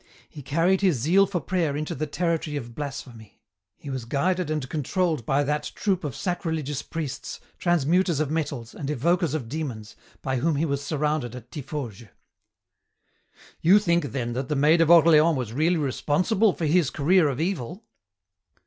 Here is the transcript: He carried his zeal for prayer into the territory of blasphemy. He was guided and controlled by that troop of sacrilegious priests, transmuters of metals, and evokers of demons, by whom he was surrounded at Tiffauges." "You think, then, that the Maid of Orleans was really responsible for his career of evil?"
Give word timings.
He 0.27 0.41
carried 0.41 0.81
his 0.81 0.97
zeal 0.97 1.27
for 1.27 1.39
prayer 1.39 1.77
into 1.77 1.93
the 1.93 2.07
territory 2.07 2.55
of 2.57 2.73
blasphemy. 2.73 3.39
He 3.77 3.91
was 3.91 4.05
guided 4.05 4.49
and 4.49 4.67
controlled 4.67 5.27
by 5.27 5.43
that 5.43 5.71
troop 5.75 6.03
of 6.03 6.15
sacrilegious 6.15 6.81
priests, 6.81 7.39
transmuters 7.59 8.19
of 8.19 8.31
metals, 8.31 8.73
and 8.73 8.89
evokers 8.89 9.35
of 9.35 9.47
demons, 9.47 9.95
by 10.23 10.37
whom 10.37 10.55
he 10.55 10.65
was 10.65 10.83
surrounded 10.83 11.35
at 11.35 11.51
Tiffauges." 11.51 12.07
"You 13.61 13.77
think, 13.77 14.05
then, 14.05 14.33
that 14.33 14.49
the 14.49 14.55
Maid 14.55 14.81
of 14.81 14.89
Orleans 14.89 15.37
was 15.37 15.53
really 15.53 15.77
responsible 15.77 16.51
for 16.53 16.65
his 16.65 16.89
career 16.89 17.29
of 17.29 17.39
evil?" 17.39 17.83